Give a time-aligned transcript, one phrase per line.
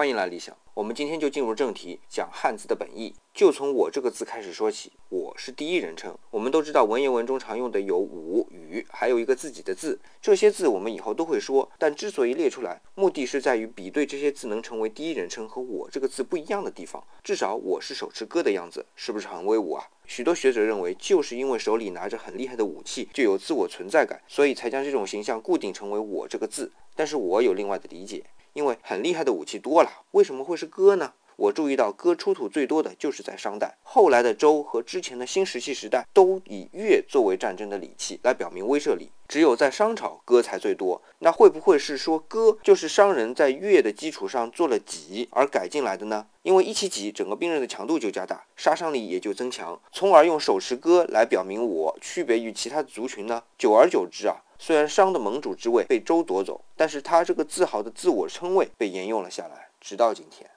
[0.00, 0.56] 欢迎来理想。
[0.72, 3.14] 我们今天就进入正题，讲汉字的本意。
[3.34, 4.94] 就从“我”这个字开始说起。“”
[5.36, 6.16] 是第一人称。
[6.30, 9.98] 我们都知道，文言文中常用的有“吾”“与”，还有一个自己的字。
[10.20, 17.02] 这些字我们以后都会说，但之所以列出来，目的是在于比对这些字能成为第一人称和“我”这个字不一样的地方。
[17.22, 19.84] 至少我是手持戈的样子，是不是很威武啊？
[20.06, 26.72] 许多学者认为，就是因为手里拿着很厉害的武器，就有自我存在感，所以才将这种形象固定成为“我”这个字。
[26.94, 28.24] 但是我有另外的理解。
[28.52, 31.12] 因为很厉害的武器多了，为什么会是戈呢？
[31.40, 41.00] 我注意到戈出土最多的就是在商代，后来的周和之前的新石器时代都以钺作为战争的礼器来表明威慑力，只有在商朝戈才最多。
[41.20, 46.26] 那会不会是说戈就是商人在钺的基础上做了戟而改进来的呢？
[46.42, 53.42] 因为一起戟，整个兵刃的强度就加大，杀伤力也就增强，从而用手持戈来表明我区别于其他族群呢？
[53.56, 54.36] 久而久之啊。
[54.58, 60.46] 虽然商的盟主之位被周夺走，但是他这个自豪的自我称谓被沿用了下来，直到今天。